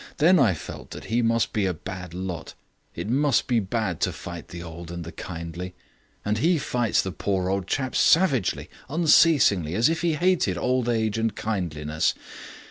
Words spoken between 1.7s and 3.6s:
bad lot; it must be